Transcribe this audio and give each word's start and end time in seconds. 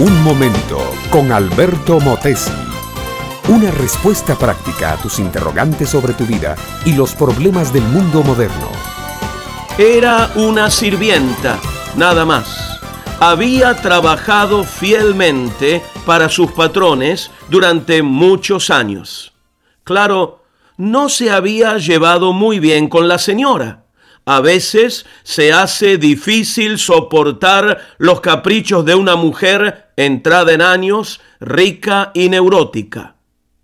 Un 0.00 0.22
momento 0.22 0.78
con 1.10 1.30
Alberto 1.30 2.00
Motesi. 2.00 2.50
Una 3.48 3.70
respuesta 3.70 4.34
práctica 4.34 4.94
a 4.94 4.96
tus 4.96 5.18
interrogantes 5.18 5.90
sobre 5.90 6.14
tu 6.14 6.24
vida 6.24 6.56
y 6.86 6.94
los 6.94 7.14
problemas 7.14 7.70
del 7.70 7.82
mundo 7.82 8.22
moderno. 8.22 8.70
Era 9.76 10.30
una 10.36 10.70
sirvienta, 10.70 11.60
nada 11.96 12.24
más. 12.24 12.80
Había 13.20 13.76
trabajado 13.76 14.64
fielmente 14.64 15.82
para 16.06 16.30
sus 16.30 16.50
patrones 16.52 17.30
durante 17.50 18.02
muchos 18.02 18.70
años. 18.70 19.34
Claro, 19.84 20.42
no 20.78 21.10
se 21.10 21.30
había 21.30 21.76
llevado 21.76 22.32
muy 22.32 22.58
bien 22.58 22.88
con 22.88 23.06
la 23.06 23.18
señora 23.18 23.80
a 24.30 24.40
veces 24.40 25.06
se 25.24 25.52
hace 25.52 25.98
difícil 25.98 26.78
soportar 26.78 27.80
los 27.98 28.20
caprichos 28.20 28.84
de 28.84 28.94
una 28.94 29.16
mujer 29.16 29.89
entrada 30.04 30.52
en 30.52 30.62
años, 30.62 31.20
rica 31.40 32.10
y 32.14 32.28
neurótica. 32.28 33.14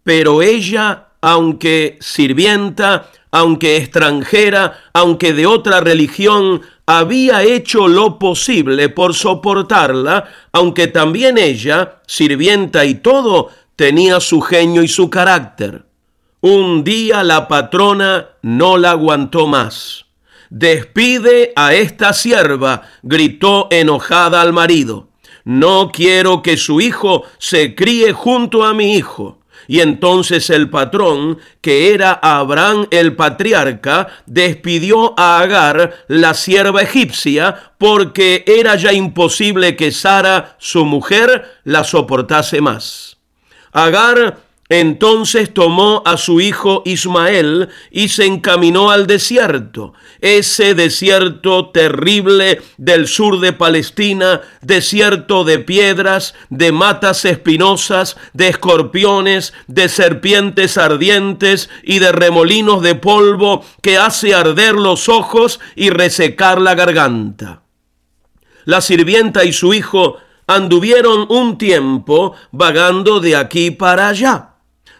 Pero 0.03 0.43
ella, 0.43 1.09
aunque 1.21 1.99
sirvienta, 2.01 3.11
aunque 3.31 3.77
extranjera, 3.77 4.79
aunque 4.93 5.33
de 5.33 5.47
otra 5.47 5.81
religión, 5.81 6.63
había 6.87 7.43
hecho 7.43 7.89
lo 7.89 8.19
posible 8.19 8.89
por 8.89 9.15
soportarla, 9.15 10.29
aunque 10.53 10.87
también 10.87 11.37
ella, 11.37 12.01
sirvienta 12.07 12.85
y 12.85 12.95
todo, 12.95 13.51
tenía 13.75 14.21
su 14.21 14.41
genio 14.41 14.83
y 14.83 14.89
su 14.89 15.11
carácter. 15.11 15.85
Un 16.41 16.85
día 16.85 17.25
la 17.25 17.49
patrona 17.49 18.29
no 18.43 18.79
la 18.79 18.93
aguantó 18.93 19.47
más. 19.47 20.07
Despide 20.49 21.53
a 21.57 21.75
esta 21.75 22.13
sierva, 22.13 22.83
gritó 23.03 23.67
enojada 23.71 24.41
al 24.41 24.53
marido. 24.53 25.09
No 25.47 25.93
quiero 25.93 26.43
que 26.43 26.57
su 26.57 26.81
hijo 26.81 27.23
se 27.39 27.77
críe 27.77 28.13
junto 28.13 28.65
a 28.65 28.75
mi 28.75 28.97
hijo. 28.97 29.39
Y 29.69 29.79
entonces 29.79 30.51
el 30.51 30.71
patrón, 30.71 31.39
que 31.61 31.95
era 31.95 32.19
Abraham 32.21 32.89
el 32.91 33.15
patriarca, 33.15 34.09
despidió 34.27 35.15
a 35.17 35.39
Agar, 35.39 36.05
la 36.09 36.35
sierva 36.35 36.83
egipcia, 36.83 37.73
porque 37.79 38.43
era 38.45 38.75
ya 38.75 38.93
imposible 38.93 39.77
que 39.77 39.93
Sara, 39.93 40.57
su 40.59 40.85
mujer, 40.85 41.45
la 41.63 41.85
soportase 41.85 42.61
más. 42.61 43.19
Agar 43.71 44.39
entonces 44.69 45.55
tomó 45.55 46.03
a 46.05 46.17
su 46.17 46.41
hijo 46.41 46.83
Ismael 46.85 47.69
y 47.91 48.09
se 48.09 48.27
encaminó 48.27 48.91
al 48.91 49.07
desierto, 49.07 49.95
ese 50.21 50.75
desierto 50.75 51.71
terrible 51.71 52.61
del 52.77 53.07
sur 53.07 53.39
de 53.39 53.53
Palestina, 53.53 54.41
desierto 54.63 55.45
de 55.45 55.61
piedras, 55.61 56.35
de 56.51 56.73
matas 56.73 57.25
espinosas, 57.25 58.17
de 58.33 58.49
escorpiones, 58.49 59.53
de 59.69 59.89
serpientes 59.89 60.79
ardientes 60.79 61.71
y 61.85 62.01
de 62.01 62.11
remolinos 62.11 62.83
de 62.83 62.97
polvo 62.97 63.65
que 63.83 63.99
hace 63.99 64.35
arder 64.35 64.75
los 64.75 65.09
ojos 65.09 65.61
y 65.77 65.91
resecar 65.91 66.61
la 66.61 66.75
garganta. 66.75 67.63
La 68.65 68.81
sirvienta 68.81 69.45
y 69.45 69.53
su 69.53 69.75
hijo 69.75 70.17
anduvieron 70.49 71.27
un 71.29 71.57
tiempo 71.57 72.35
vagando 72.51 73.21
de 73.21 73.37
aquí 73.37 73.71
para 73.71 74.09
allá 74.09 74.56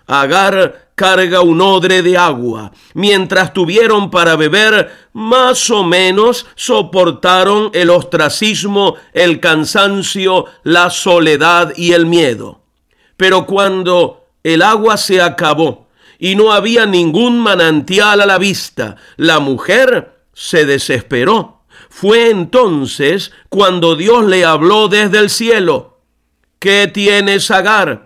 Agar 0.07 0.91
carga 0.97 1.43
un 1.43 1.61
odre 1.61 2.03
de 2.03 2.17
agua. 2.17 2.73
Mientras 2.95 3.53
tuvieron 3.53 4.11
para 4.11 4.35
beber, 4.35 4.91
más 5.13 5.71
o 5.71 5.85
menos 5.85 6.47
soportaron 6.57 7.71
el 7.75 7.91
ostracismo, 7.91 8.97
el 9.13 9.39
cansancio, 9.39 10.47
la 10.63 10.91
soledad 10.91 11.73
y 11.77 11.93
el 11.93 12.07
miedo. 12.07 12.63
Pero 13.17 13.47
cuando 13.47 14.27
el 14.43 14.63
agua 14.63 14.97
se 14.97 15.21
acabó 15.21 15.89
y 16.19 16.35
no 16.35 16.53
había 16.53 16.87
ningún 16.87 17.39
manantial 17.39 18.21
a 18.23 18.27
la 18.27 18.39
vista, 18.39 18.97
la 19.17 19.39
mujer 19.39 20.23
se 20.33 20.65
desesperó. 20.65 21.63
Fue 21.91 22.31
entonces 22.31 23.33
cuando 23.49 23.97
Dios 23.97 24.25
le 24.25 24.45
habló 24.45 24.89
desde 24.89 25.19
el 25.19 25.31
cielo. 25.31 26.01
¿Qué 26.59 26.91
tienes, 26.93 27.51
Agar? 27.51 28.06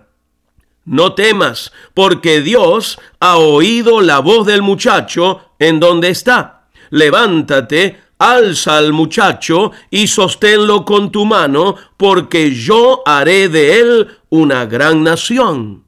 No 0.91 1.13
temas, 1.13 1.71
porque 1.93 2.41
Dios 2.41 2.99
ha 3.21 3.37
oído 3.37 4.01
la 4.01 4.19
voz 4.19 4.45
del 4.45 4.61
muchacho 4.61 5.39
en 5.57 5.79
donde 5.79 6.09
está. 6.09 6.67
Levántate, 6.89 7.97
alza 8.17 8.77
al 8.77 8.91
muchacho 8.91 9.71
y 9.89 10.07
sosténlo 10.07 10.83
con 10.83 11.09
tu 11.09 11.25
mano, 11.25 11.77
porque 11.95 12.53
yo 12.53 13.03
haré 13.05 13.47
de 13.47 13.79
él 13.79 14.17
una 14.27 14.65
gran 14.65 15.01
nación. 15.01 15.85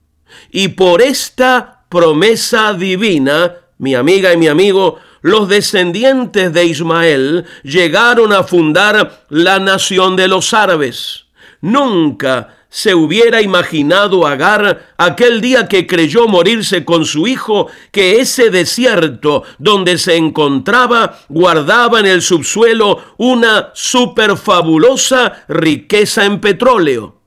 Y 0.50 0.70
por 0.70 1.02
esta 1.02 1.84
promesa 1.90 2.74
divina, 2.74 3.56
mi 3.80 3.96
amiga 3.96 4.32
y 4.32 4.38
mi 4.38 4.48
amigo, 4.48 5.00
los 5.22 5.50
descendientes 5.50 6.54
de 6.54 6.64
Ismael 6.64 7.44
llegaron 7.64 8.32
a 8.32 8.46
fundar 8.46 9.26
la 9.28 9.60
nación 9.60 10.16
de 10.16 10.30
los 10.30 10.54
árabes. 10.54 11.26
Nunca 11.60 12.63
se 12.74 12.96
hubiera 12.96 13.40
imaginado 13.40 14.26
Agar 14.26 14.96
aquel 14.98 15.42
día 15.42 15.68
que 15.68 15.86
creyó 15.86 16.28
morirse 16.28 16.84
con 16.84 17.06
su 17.06 17.28
hijo, 17.28 17.68
que 17.92 18.20
ese 18.20 18.50
desierto 18.50 19.44
donde 19.60 20.00
se 20.00 20.16
encontraba 20.16 21.20
guardaba 21.30 22.00
en 22.00 22.08
el 22.08 22.24
subsuelo 22.24 23.00
una 23.18 23.70
superfabulosa 23.76 25.46
riqueza 25.48 26.26
en 26.26 26.42
petróleo. 26.42 27.22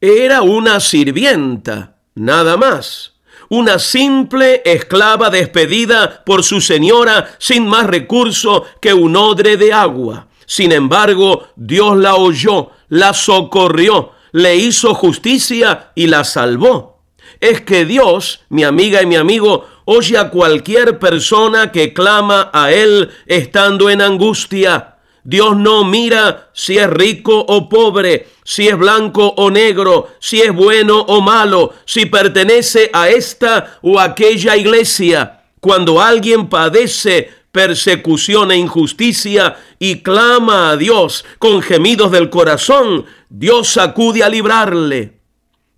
Era 0.00 0.42
una 0.42 0.80
sirvienta, 0.80 1.98
nada 2.16 2.56
más 2.56 3.12
una 3.52 3.80
simple 3.80 4.62
esclava 4.64 5.28
despedida 5.28 6.22
por 6.24 6.44
su 6.44 6.60
señora 6.60 7.34
sin 7.38 7.66
más 7.66 7.86
recurso 7.86 8.64
que 8.80 8.94
un 8.94 9.16
odre 9.16 9.56
de 9.56 9.72
agua. 9.72 10.28
Sin 10.46 10.70
embargo, 10.70 11.48
Dios 11.56 11.96
la 11.96 12.14
oyó, 12.14 12.70
la 12.88 13.12
socorrió, 13.12 14.12
le 14.32 14.56
hizo 14.56 14.94
justicia 14.94 15.92
y 15.94 16.06
la 16.06 16.24
salvó. 16.24 17.02
Es 17.40 17.60
que 17.62 17.84
Dios, 17.84 18.40
mi 18.48 18.64
amiga 18.64 19.02
y 19.02 19.06
mi 19.06 19.16
amigo, 19.16 19.66
oye 19.84 20.18
a 20.18 20.30
cualquier 20.30 20.98
persona 20.98 21.72
que 21.72 21.92
clama 21.92 22.50
a 22.52 22.72
Él 22.72 23.10
estando 23.26 23.88
en 23.88 24.02
angustia. 24.02 24.96
Dios 25.22 25.56
no 25.56 25.84
mira 25.84 26.50
si 26.52 26.78
es 26.78 26.88
rico 26.88 27.44
o 27.46 27.68
pobre, 27.68 28.28
si 28.44 28.68
es 28.68 28.76
blanco 28.76 29.34
o 29.36 29.50
negro, 29.50 30.08
si 30.18 30.40
es 30.40 30.52
bueno 30.52 31.00
o 31.00 31.20
malo, 31.20 31.74
si 31.84 32.06
pertenece 32.06 32.90
a 32.92 33.08
esta 33.08 33.78
o 33.82 34.00
aquella 34.00 34.56
iglesia. 34.56 35.42
Cuando 35.60 36.00
alguien 36.00 36.48
padece 36.48 37.30
persecución 37.52 38.50
e 38.50 38.56
injusticia 38.56 39.56
y 39.78 40.02
clama 40.02 40.70
a 40.70 40.76
Dios 40.76 41.24
con 41.38 41.62
gemidos 41.62 42.10
del 42.10 42.30
corazón, 42.30 43.06
Dios 43.28 43.76
acude 43.76 44.22
a 44.22 44.28
librarle. 44.28 45.20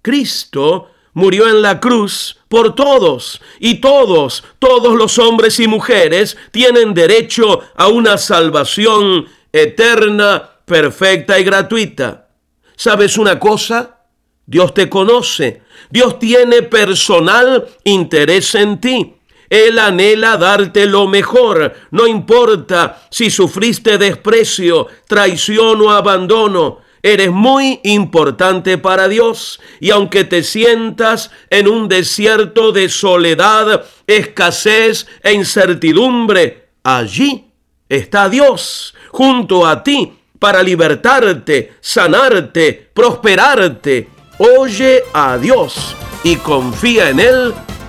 Cristo 0.03 0.91
murió 1.15 1.49
en 1.49 1.63
la 1.63 1.81
cruz 1.81 2.39
por 2.49 2.75
todos 2.75 3.41
y 3.59 3.77
todos, 3.77 4.45
todos 4.59 4.95
los 4.97 5.19
hombres 5.19 5.61
y 5.61 5.69
mujeres 5.69 6.37
tienen 6.51 6.95
derecho 6.95 7.61
a 7.75 7.89
una 7.89 8.19
salvación 8.19 9.27
eterna, 9.53 10.51
perfecta 10.65 11.39
y 11.39 11.45
gratuita. 11.45 12.29
¿Sabes 12.77 13.19
una 13.19 13.39
cosa? 13.39 13.99
Dios 14.45 14.75
te 14.75 14.89
conoce, 14.89 15.63
Dios 15.91 16.19
tiene 16.19 16.63
personal 16.63 17.67
interés 17.85 18.55
en 18.55 18.81
ti. 18.81 19.15
Él 19.53 19.79
anhela 19.79 20.39
darte 20.39 20.87
lo 20.87 21.07
mejor, 21.07 21.75
no 21.91 22.07
importa 22.07 23.03
si 23.11 23.31
sufriste 23.31 23.99
desprecio, 23.99 24.87
traición 25.07 25.83
o 25.83 25.91
abandono. 25.91 26.79
Eres 27.03 27.31
muy 27.31 27.79
importante 27.85 28.79
para 28.79 29.09
Dios 29.09 29.61
y 29.79 29.91
aunque 29.91 30.25
te 30.25 30.43
sientas 30.43 31.31
en 31.51 31.69
un 31.69 31.87
desierto 31.87 32.73
de 32.73 32.89
soledad, 32.89 33.85
escasez 34.07 35.07
e 35.23 35.35
incertidumbre, 35.35 36.69
allí 36.83 37.51
está 37.91 38.31
Dios 38.31 38.95
junto 39.11 39.67
a 39.67 39.83
ti 39.83 40.15
para 40.39 40.63
libertarte, 40.63 41.75
sanarte, 41.79 42.89
prosperarte. 42.95 44.09
Oye 44.39 45.03
a 45.13 45.37
Dios 45.37 45.95
y 46.25 46.37
confía 46.37 47.11
en 47.11 47.21
Él 47.21 47.55